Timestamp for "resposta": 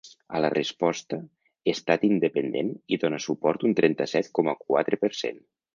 0.53-1.19